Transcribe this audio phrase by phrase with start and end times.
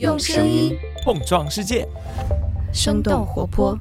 [0.00, 1.86] 用声音碰撞世界，
[2.72, 3.78] 生动活泼。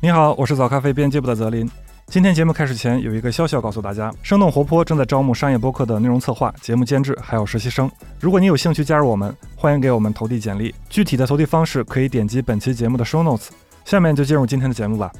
[0.00, 1.70] 你好，我是早咖啡编辑部的泽林。
[2.06, 7.90] 今天节目开始前有一个消息要告诉大家：生动活泼正在招募商业播客的内容策划、节目监制，还有实习生。
[8.18, 10.74] 如果你有兴趣加入我们，欢迎给我们投递简历。
[10.88, 13.48] 具体的投递方式可以点击本期节目的 show notes。
[13.84, 15.12] 下面就进入今天的节目吧。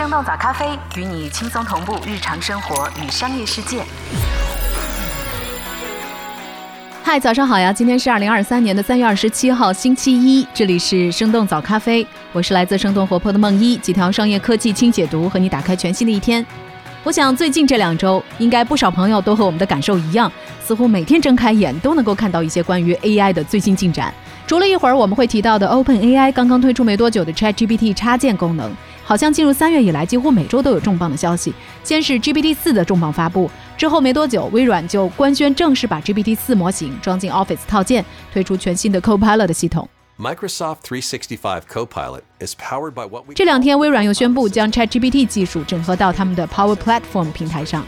[0.00, 0.64] 生动早咖啡
[0.96, 3.82] 与你轻松同步日常生活与商业世界。
[7.02, 7.70] 嗨，早上好呀！
[7.70, 16.44] 今天是二零二三年的三月二十七号，星期一，这里是生动早咖啡，我是来自生动活泼的梦一，几条商业科技轻解读，和你打开全新的一天。
[17.04, 20.32] 我想最近这两周，应该不少朋友都和我们的感受一样，
[20.64, 24.14] 似乎每天睁开眼都能够看到一些关于 AI 的最新进展。
[24.46, 28.74] 除了一会儿我们会提到的 OpenAI 刚刚推出没多久的 ChatGPT 插件功能，
[29.10, 31.52] 好像进入三月以来，几乎每周都有重磅的消息。
[31.82, 39.88] 先是 GPT 四的重磅发布，之后没多久，微软就官宣正式把 GPT 四模型装进 Office 套件，推出全新的 Copilot 的系统。
[40.16, 47.84] Microsoft 365 Copilot is powered by what we 这两天，微软又宣布将 ChatGPT 技术整合到他们的 Power Platform 平台上。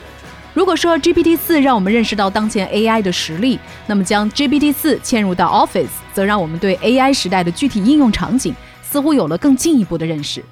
[0.55, 10.45] 如果说 GPT 四让我们认识到当前 AI 的实力，那么将 GPT 四嵌入到 Office，则让我们对 AI 时代的具体应用场景似乎有了更进一步的认识。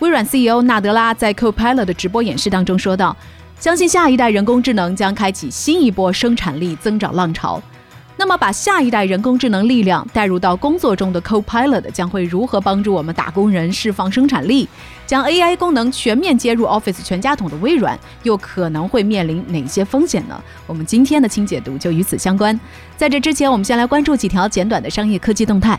[0.00, 3.16] 微软 CEO 纳德拉在 Copilot 的直播演示当中说道
[3.58, 7.60] ：“相信下一代人工智能将开启新一波生产力增长浪潮。”
[8.16, 14.68] 那么，把下一代人工智能力量带入到工作中的 Copilot 将会如何帮助我们打工人释放生产力？
[15.06, 20.40] 将 AI 功能全面接入 Office 全家桶的微软，又可能会面临哪些风险呢？
[20.66, 22.58] 我们今天的轻解读就与此相关。
[22.96, 25.78] 在这之前，我们先来关注几条简短的商业科技动态。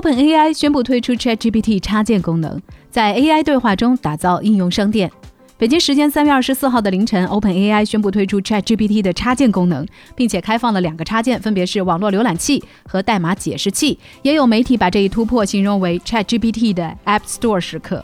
[0.00, 2.58] OpenAI 宣布推出 ChatGPT 插件功能，
[2.90, 5.12] 在 AI 对话中打造应用商店。
[5.58, 9.86] 北京时间三月二十四号的凌晨，OpenAI 宣布推出 ChatGPT 的插件功能，
[10.16, 13.98] 并且开放了两个插件，分别是网络浏览器和代码解释器。
[14.22, 18.02] 也有媒体把这一突破形容为 ChatGPT 的 App Store 时刻。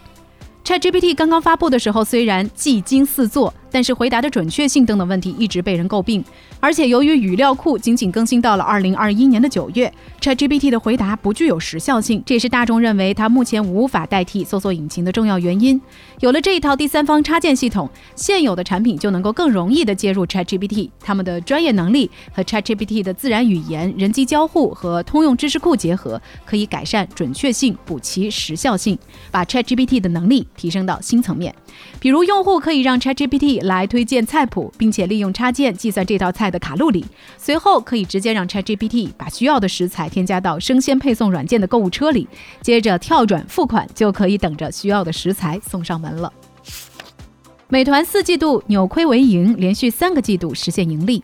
[0.67, 6.25] ChatGPT 刚刚发布的时候，虽然技惊四座，但是回答的准确性等等问题一直被人诟病。
[6.61, 15.79] 而且由于语料库仅仅更新到了二零二一年的九月，ChatGPT 的回答不具有时效性，这也是大众认为它目前无法代替搜索引擎的重要原因。
[16.21, 28.99] 有了这一套第三方插件系统，现有的产品就能够更容易地接入 ChatGPT，他们的专业能力和 ChatGPT 的自然语言、人机交互和通用知识库结合，可以改善准确性，补齐时效性，
[29.31, 31.55] 把 ChatGPT 的能力提升到新层面。
[32.01, 37.05] 比如，用户可以让 ChatGPT 来推荐菜谱，并且利用插件计算这道菜的卡路里。
[37.37, 42.27] 随后，可以直接让 ChatGPT 把需要的食材添加到生鲜配送软件的购物车里，
[42.63, 46.33] 接着跳转付款，就可以等着需要的食材送上门了。
[47.69, 51.23] 美团四季度扭亏为盈，连续三个季度实现盈利。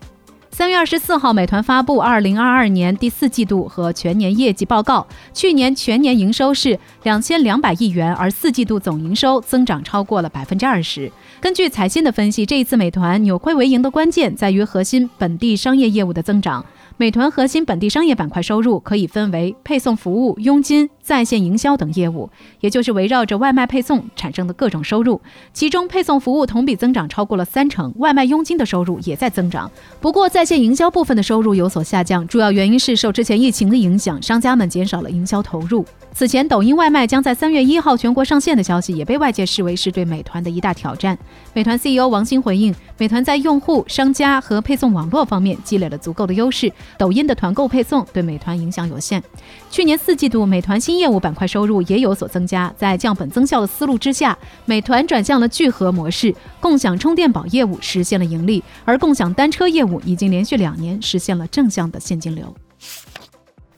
[0.55, 5.07] 三月二十四号，美团发布二零二二年第四季度和全年业绩报告。
[5.33, 11.11] 去年全年营收是两千两百亿元，而四季度总营收增长超过了百分之二十。
[11.41, 16.63] 根据财新的分析，这一次美团扭亏为盈的关键在于核心本地商业业务的增长。
[16.99, 22.31] 美团核心本地商业板块收入可以分为配送服务、佣金、在线营销等业务，
[22.61, 25.21] 也就是围绕着外卖配送产生的各种收入。
[25.53, 29.71] 其中，配送服务同比增长超过了三成，外卖佣金的收入也在增长。
[30.01, 35.85] 不过，在线营销部分的收入有所下降，主要原因是受之前疫情的影响，商家们减少了营销投入。
[36.15, 41.19] 此前，抖音外卖将在三月一号全国上线的消息也被外界视为是对美团的一大挑战。
[41.55, 49.23] 美团 CEO 王兴回应，美团在用户、商家和配送网络方面积累了足够的优势，抖音的团购配送对美团影响有限。
[49.71, 54.37] 去年四季度，美团新新业务板块收入也有所增加，在降本增效的思路之下，
[54.67, 62.55] 美团转向了聚合模式，共享充电宝业务实现了盈利，而共享单车业务已经连续两年实现了正向的现金流。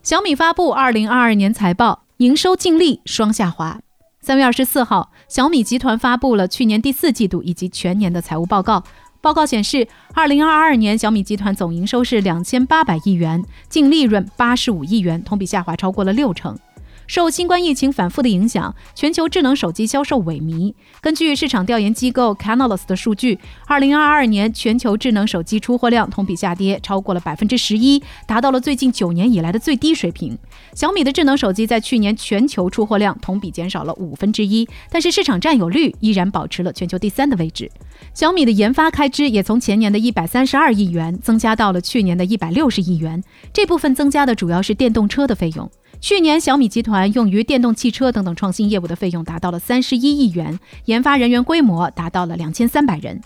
[0.02, 2.02] 小米发布二零二二年财报。
[2.16, 3.80] 营收净利双下滑。
[4.20, 8.82] 三月二十四号，小米集团发布了去年第四季度以及全年的财务报告。
[9.20, 16.58] 报告显示，二零二二年小米集团总营收是两千八百亿元，净利润八十五亿元，同比下滑超过了六成。
[17.06, 20.74] 受新冠疫情反复的影响，全球智能手机销售萎靡。
[21.00, 30.38] 根据市场调研机构 Canalys 的数据，二零二二年全球智能手机出货量同比下跌超过了百分之十一，达到了最近九年以来的最低水平。
[30.74, 37.70] 小米的智能手机在去年全球出货量同比减少了五分之一，但是市场占有率依然保持了全球第三的位置。
[38.14, 43.22] 小米的研发开支也从前年的一百三十二亿元增加到了去年的一百六十亿元，
[43.52, 45.70] 这部分增加的主要是电动车的费用。
[46.00, 53.18] 去年，小米集团用于电动汽车等等创新业务的费用达到了三十一亿元，研发人员规模达到了两千三百人。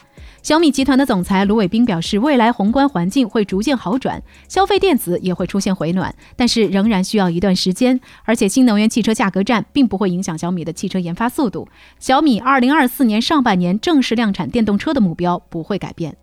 [0.43, 7.99] 小米集团的总裁卢伟冰表示，未来宏观环境会逐渐好转，消费电子也会出现回暖，但是仍然需要一段时间。
[8.25, 11.67] 而且，新能源汽车价格战并不会影响小米的汽车研发速度。
[11.99, 16.17] 小米二零二四年上半年正式量产电动车的目标不会改变。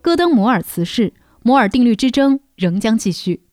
[0.00, 1.12] 戈登·摩尔辞世，
[1.42, 3.45] 摩尔定律之争仍将继续。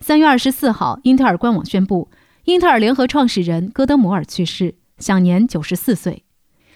[0.00, 2.08] 三月二十四号，英特尔官网宣布，
[2.44, 6.22] 英特尔联合创始人戈登·摩尔去世，享年九十四岁。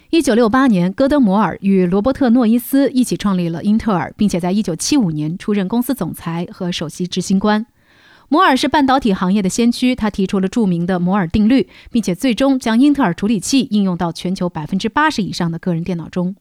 [0.08, 7.66] 一九六八年，戈登·摩尔与罗伯特·诺伊斯一起创立了英特尔，并且在一九七五年出任公司总裁和首席执行官。
[8.28, 16.34] 摩尔是半导体行业的先驱，他提出了著名的摩尔定律，并且最终将英特尔处理器应用到全球百分之八十以上的个人电脑中。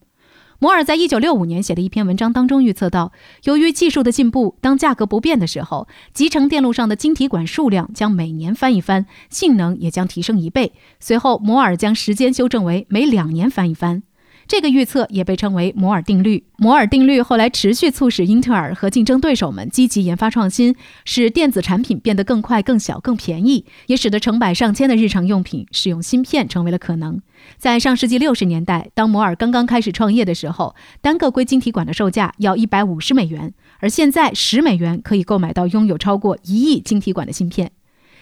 [0.61, 3.13] 摩尔在一九六五年写的一篇文章当中预测到，
[3.43, 10.73] 由于技术的进步，当价格不变的时候，集成电路上的晶体管数量将每年翻一番，性能也将提升一倍。
[10.99, 14.03] 随后，摩尔将时间修正为每两年翻一番。
[14.49, 16.43] 这个预测也被称为摩尔定律。
[16.57, 20.75] 摩尔定律后来持续促使英特尔和竞争对手们积极研发创新，
[21.05, 27.21] 使电子产品变得更快、更小、更便宜，也使得成百上千的日常用品使用芯片成为了可能。
[27.57, 37.69] 在上世纪六十年代，当摩尔刚刚开始创业的时候，单个硅晶体管的售价要一百五十美元，而现在十美元可以购买到拥有超过一亿晶体管的芯片。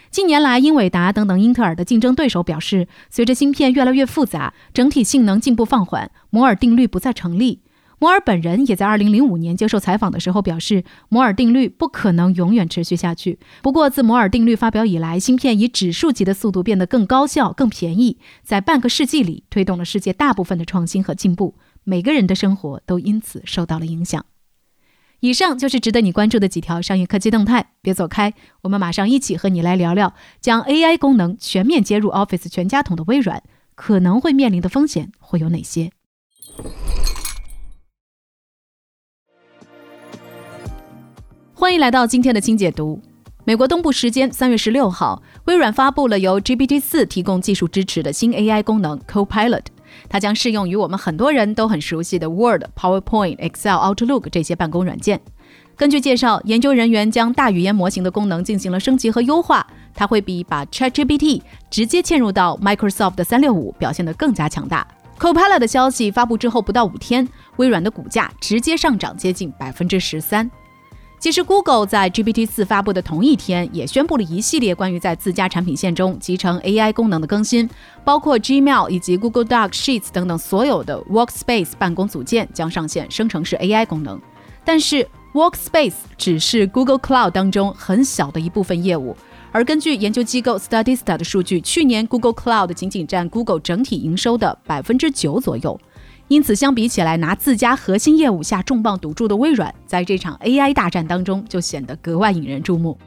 [0.10, 7.62] 近年来，英伟达等等英特尔的竞争对手表示，随着芯片越来越复杂，整体性能进步放缓，摩尔定律不再成立。
[8.00, 13.40] 摩尔本人也在2005年接受采访的时候表示，摩尔定律不可能永远持续下去。
[13.64, 24.24] 不过，自摩尔定律发表以来，芯片以指数级的速度变得更高效、更便宜，在半个世纪里推动了世界大部分的创新和进步，每个人的生活都因此受到了影响。
[25.22, 33.42] 以上就是值得你关注的几条商业科技动态，别走开，我们马上一起和你来聊聊将 AI 功能全面接入 Office 全家桶的微软
[33.74, 35.92] 可能会面临的风险会有哪些。
[41.56, 43.02] 欢迎来到今天的清解读。
[43.44, 49.64] 美国东部时间三月十六号，微软发布了由 GPT 四提供技术支持的新 AI 功能 Copilot。
[50.10, 55.20] 它将适用于我们很多人都很熟悉的 Word、PowerPoint、Excel、Outlook 这些办公软件。
[55.76, 64.88] 根据介绍，研究人员将大语言模型的功能进行了升级和优化，它会比把 ChatGPT 直接嵌入到 Microsoft 的365表现得更加强大。
[65.20, 70.50] Copilot 的消息发布之后不到五天，微软的股价直接上涨接近百分之十三。
[71.20, 77.68] 其实，Google 在 GPT-4 发布的同一天，也宣布了一系列关于在自家产品线中集成 AI 功能的更新，
[78.06, 84.22] 包括 Gmail 以及 Google Docs、Sheets 等等所有的 Workspace 办公组件将上线生成式 AI 功能。
[84.64, 89.18] 但是，Workspace 只是 Google Cloud 当中很小的一部分业务，
[89.52, 95.80] 而根据研究机构 Statista 的数据，去年 Google Cloud 仅仅占 Google 整体营收的百分之九左右。
[96.28, 102.98] 因此，相比起来，拿自家核心业务下重磅赌注的微软，在这场 AI 大战当中就显得格外引人注目。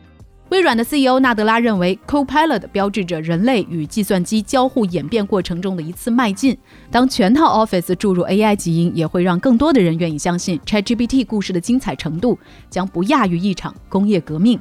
[0.48, 6.56] 微软的 CEO 纳德拉认为，Copilot 标志着人类与计算机交互演变过程中的一次迈进。
[6.90, 12.36] 当全套 Office 注入 AI 基因，也会让更多的人愿意相信 ChatGPT 故事的精彩程度
[12.68, 14.58] 将不亚于一场工业革命。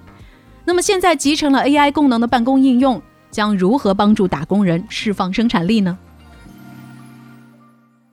[0.64, 5.98] 那么，现在集成了 AI 功能的办公应用将如何帮助打工人释放生产力呢？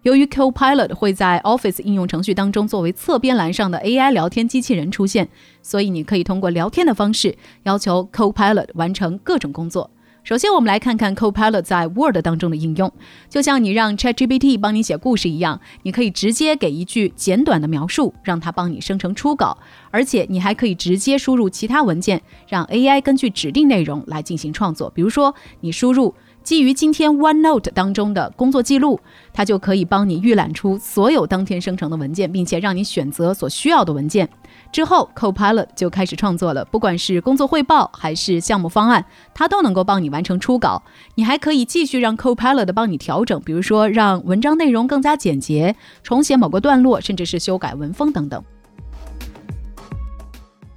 [0.06, 5.28] 由于 Copilot 会在 Office 应用程序当中作为侧边栏上的 AI 聊天机器人出现，
[5.62, 9.90] 所以你可以通过聊天的方式要求 Copilot 完成各种工作。
[10.22, 12.92] 首先，我们来看看 Copilot 在 Word 当中的应用。
[13.28, 19.58] 就像你让 ChatGPT 帮你写故事一样，你可以直接给一句简短的描述，让它帮你生成初稿，
[19.90, 24.88] 而且你还可以直接输入其他文件，让 AI 根据指定内容来进行创作。
[24.90, 26.14] 比如说，你输入。
[26.46, 29.00] 基于今天 OneNote 当中的工作记录，
[29.32, 34.28] 它就可以帮你预览出所有当天生成的文件，并且让你选择所需要的文件。
[34.70, 36.64] 之后，Copilot 就开始创作了。
[36.66, 40.80] 不管是工作汇报还是项目方案，它都能够帮你完成初稿。
[41.16, 45.74] 你还可以继续让 Copilot 帮你调整，比如说让文章内容更加简洁，
[46.04, 48.40] 重写某个段落，甚至是修改文风等等。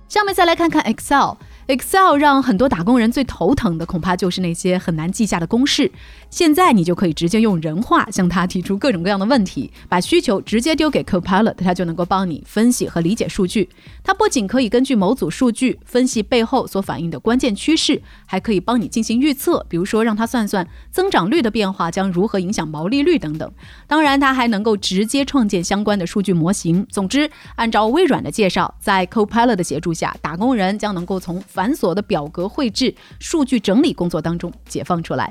[0.07, 1.35] 下面再来看看 Excel。
[1.69, 5.91] Excel 让很多打工人最头疼的，恐怕就是那些很难记下的公式。
[6.31, 13.69] 现在你就可以直接用人话向他提出各种各样的问题，把需求直接丢给 Copilot，他就能够帮你分析和理解数据。
[14.03, 23.51] 它不仅可以根据某组数据分析背后所反映的关键趋势，还可以帮你进行预测，比如说让它算算增长率的变化将如何影响毛利率等等。
[23.85, 26.83] 当然，它还能够直接创建相关的数据模型。
[26.89, 35.29] 总之，按照微软的介绍，在 Copilot 的协助下，打工人将能够从繁琐的表格绘制、数据整理工作当中解放出来。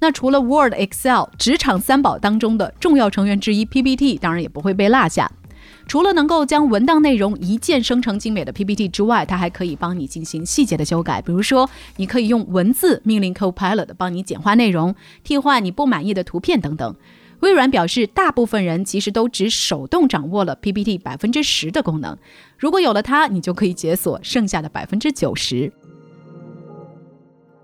[0.00, 5.30] 那除了 Word、Excel，职场三宝当中的重要成员之一 PPT，当然也不会被落下。
[5.86, 11.20] 除了能够将文档内容一键生成精美的 PPT 之外，它还可以帮你进行细节的修改。
[11.20, 16.96] 比如说，你可以用文字命令 Copilot 帮你简化内容、替换你不满意的图片等等。
[17.40, 22.16] 微软表示，大部分人其实都只手动掌握了 PPT 百分之十的功能。
[22.56, 25.72] 如果有了它，你就可以解锁剩下的百分之九十。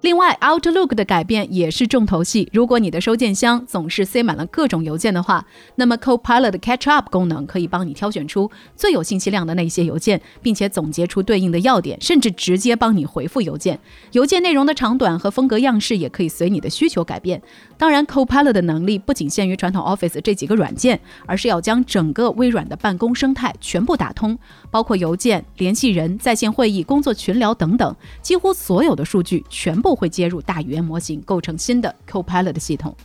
[0.03, 2.49] 另外，Outlook 的改变也是重头戏。
[2.53, 13.79] 如果你的收件箱总是塞满了各种邮件的话，那么 Copilot 的 Catch Up 功能可以帮你挑选出最有信息量的那些邮件，并且总结出对应的要点，甚至直接帮你回复邮件。
[14.11, 17.41] 邮件内容的长短和风格样式也可以随你的需求改变。
[17.79, 24.37] 当然，Copilot 的能力不仅限于传统 Office 这几个软件，而是要将整个微软的办公生态全部打通，
[24.69, 29.92] 包括邮件、联系人、在线会议、工作群聊等等，几乎所有的数据全部。
[29.95, 32.97] 会接入大语言模型，构成新的 Copilot 系统。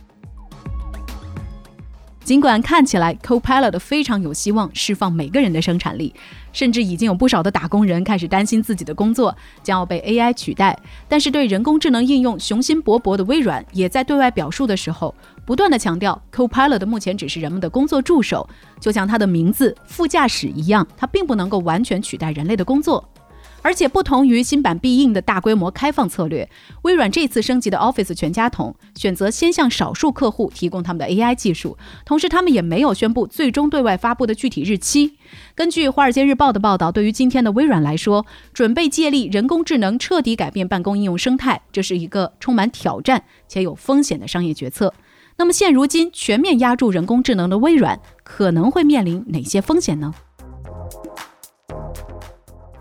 [2.24, 6.14] 尽管看起来 Copilot 非常有希望释放每个人的生产力，
[6.52, 10.78] 甚至已经有不少的打工人开始担心自己的工作将要被 AI 取代，
[11.08, 15.14] 但是对人工智能应用雄心勃勃的微软，也在对外表述的时候，
[15.46, 18.46] 不断的强调 Copilot 目前只是人们的工作助手，
[18.78, 23.08] 就像它的名字副驾驶一样，它并不能够完全取代人类的工作。
[23.68, 26.48] 而且不同于新版必应的大规模开放策略，
[26.84, 35.18] 微软这次升级的 Office 全家桶选择先向少数客户提供他们的 AI 技术，同时他们也没有宣布最终对外发布的具体日期。
[35.54, 44.94] 根据《华尔街日报》的报道，对于今天的微软来说，准备借力人工智能彻底改变办公应用生态，这是一个充满挑战且有风险的商业决策。
[45.36, 50.14] 那么现如今全面压住人工智能的微软，可能会面临哪些风险呢？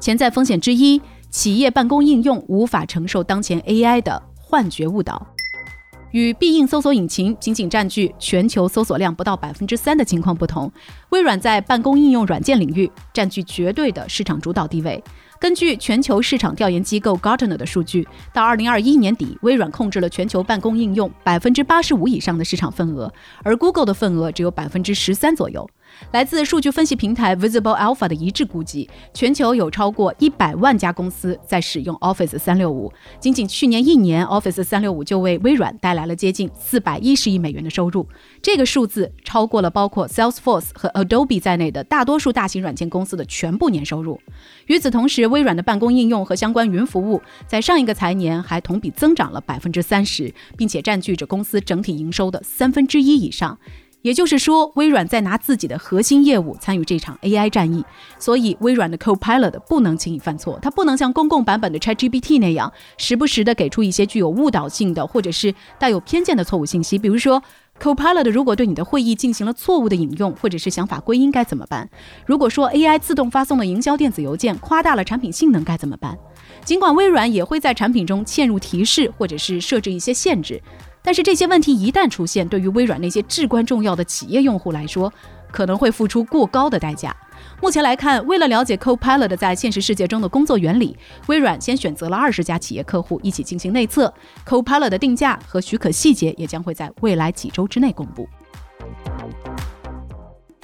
[0.08, 5.28] 潜在风险之一，企业办公应用无法承受当前 AI 的幻觉误导。
[6.12, 10.72] 与必应搜索引擎仅仅占据全球搜索量不到百分之三的情况不同，
[11.10, 15.04] 微软在办公应用软件领域占据绝对的市场主导地位。
[15.42, 23.12] 根据全球市场调研机构 Gartner 的数据，到二零二一年底，微软控制了全球办公应用百分之八十五以上的市场份额，
[23.44, 25.70] 而 Google 的份额只有百分之十三左右。
[26.12, 32.92] 来自数据分析平台 Visible Alpha 的一致估计，全球有超过一百万家公司在使用 Office 三六五。
[33.20, 38.08] 仅仅去年一年，Office 三六五就为微软带来了接近四百一十亿美元的收入。
[38.42, 44.20] 这个数字超过了包括 Salesforce 和 Adobe 在内的大多数大型软件公司的全部年收入。
[44.68, 53.58] 与此同时，微软的办公应用和相关云服务在上一个财年还同比增长了百分之三十，并且占据着公司整体营收的三分之一以上。
[54.08, 57.84] 也就是说，微软在拿自己的核心业务参与这场 AI 战役，
[58.18, 66.98] 所以微软的 Copilot 不能轻易犯错，它不能像公共版本的 ChatGPT 那样，时不时的给出一些具有误导性的或者是带有偏见的错误信息。
[66.98, 67.44] 比如说
[67.82, 71.90] ，Copilot 如果对你的会议进行了错误的引用，或者是想法归因该怎么办？
[72.26, 76.18] 如果说 AI 自动发送的营销电子邮件夸大了产品性能该怎么办？
[76.64, 80.62] 尽管微软也会在产品中嵌入提示，或者是设置一些限制。
[81.08, 85.10] 但是这些问题一旦出现，对于微软那些至关重要的企业用户来说，
[85.54, 87.16] 可能会付出过高的代价。
[87.62, 90.98] 目前来看，为了了解 Copilot 在现实世界中的工作原理，
[91.28, 94.14] 微软先选择了二十家企业客户一起进行内测。
[94.46, 98.28] Copilot 的定价和许可细节也将会在未来几周之内公布。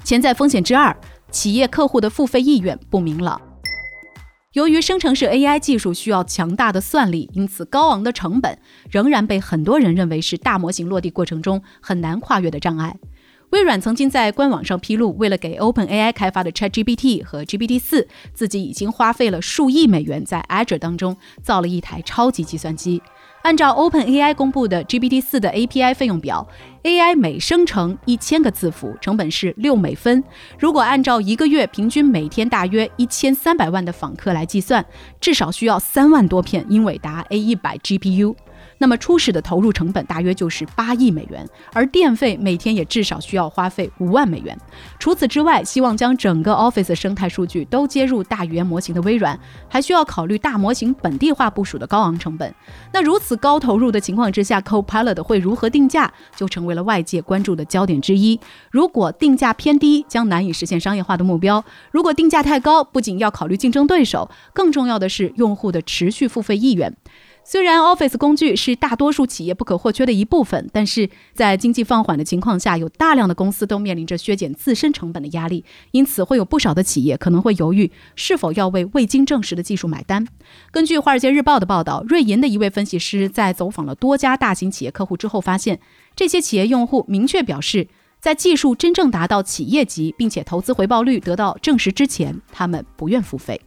[0.04, 0.94] 潜在风险之二，
[1.32, 3.40] 企业客户的付费意愿不明朗。
[4.54, 8.60] 由于生成式 AI 技术需要强大的算力，因此高昂的成本
[8.92, 12.96] 仍然被很多人认为是大模型落地过程中很难跨越的障碍。
[13.50, 23.02] 微软曾经在官网上披露，为了给 OpenAI 开发的 ChatGPT 和 GPT 四自己已经花费了数亿美元在 Azure 当中造了一台超级计算机。
[23.44, 26.48] 按照 OpenAI 公布的 GPT-4 的 API 费用表
[26.84, 30.24] ，AI 每生成一千个字符，成本是六美分。
[30.58, 34.86] 如果按照一个月平均每天大约一千三百万的访客来计算，
[35.20, 38.34] 至少需要三万多片英伟达 A100 GPU。
[38.84, 44.60] 那么初始的投入成本大约就是八亿美元，而电费每天也至少需要花费五万美元。
[45.00, 52.54] 除此之外，希望将整个 Office 生态数据都接入大语言模型的微软，还需要考虑大模型本地化部署的高昂成本。
[52.92, 58.38] 那如此高投入的情况之下，Copilot 会如何定价，就成为了外界关注的焦点之一。
[58.70, 66.94] 如果定价偏低，将难以实现商业化的目标；如果定价太高，不仅要考虑竞争对手，更重要的是用户的持续付费意愿。
[67.46, 80.26] 虽然 Office 工具是大多数企业不可或缺的一部分，但是在经济放缓的情况下，有大量的公司都面临着削减自身成本的压力，因此会有不少的企业可能会犹豫是否要为未经证实的技术买单。
[80.72, 85.80] 根据《华尔街日报》的报道，瑞银的一位分析师在走访了多家大型企业客户之后发现，
[86.16, 87.90] 这些企业用户明确表示，
[88.22, 93.60] 在技术真正达到企业级，并且投资回报率得到证实之前，他们不愿付费。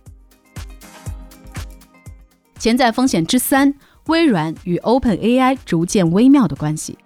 [2.58, 3.74] 潜在风险之三：
[4.06, 6.96] 微软与 OpenAI 逐渐微妙的关系。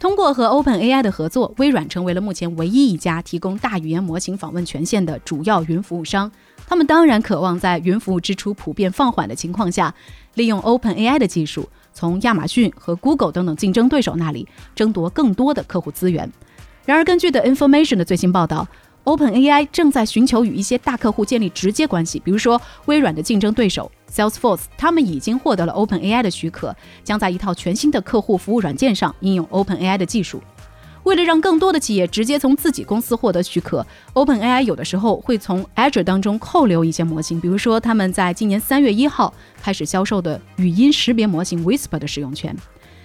[0.00, 6.30] 通过和 OpenAI 的合作，微软成为了目前唯一一家提供大语言模型访问权限的主要云服务商。
[6.66, 9.94] 他们当然渴望在云服务支出普遍放缓的情况下，
[10.34, 16.30] 利用 OpenAI 的技术，从亚马逊和 Google 等等竞争对手那里争夺更多的客户资源。
[16.84, 18.66] 然而，根据 The Information 的最新报道。
[19.04, 26.74] OpenAI 正在寻求与一些大客户建立直接关系，比如说微软的竞争对手 Salesforce，他们已经获得了 OpenAI 的许可，
[27.04, 30.42] 将在一套全新的客户服务软件上应用 OpenAI 的技术。
[31.04, 42.54] 为了让更多的企业直接从自己公司获得许可，OpenAI 有的时候会从 Azure 当中扣留一些模型，比如说他们在今年三月一号开始销售的语音识别模型 Whisper 的使用权。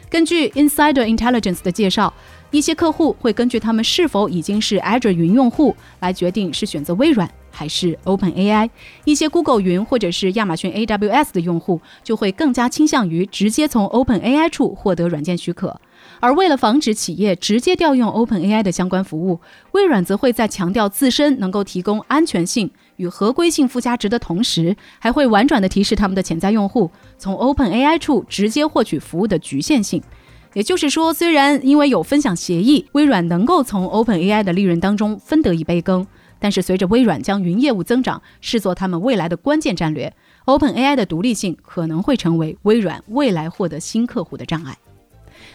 [0.10, 2.14] 根据 Insider Intelligence 的介绍。
[2.52, 8.70] 一些客户会根据他们是否已经是 Azure 云用户来决定是选择微软还是 OpenAI。
[9.06, 15.80] 一些 Google 云或者是亚马逊 AWS 的用户就会更加倾向于直接从 OpenAI 处获得软件许可。
[16.20, 19.40] 而为了防止企业直接调用 OpenAI 的相关服务，
[19.72, 30.02] 微软则会在强调自身能够提供安全性与合规性附加值的同时，还会婉转地提示他们的潜在用户从 OpenAI 处直接获取服务的局限性。
[30.54, 36.06] 也就是说，虽然因为有分享协议，微软能够从 OpenAI 的利润当中分得一杯羹，
[36.44, 44.78] 但是随着微软将云业务增长视作他们未来的关键战略，OpenAI 的独立性可能会成为微软未来获得新客户的障碍。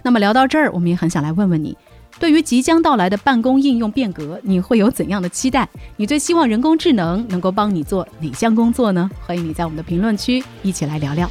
[0.02, 1.76] 那么聊到这儿，我们也很想来问问你，
[2.18, 5.68] 对于即将到来的办公应用变革，你会有怎样的期待？
[5.98, 9.10] 你最希望人工智能能够帮你做哪项工作呢？
[9.26, 11.30] 欢迎你在我们的评论区一起来聊聊。